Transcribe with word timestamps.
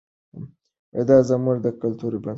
دا 1.09 1.17
زموږ 1.29 1.57
د 1.65 1.67
کلتور 1.81 2.13
بنسټ 2.23 2.23
دی. 2.23 2.29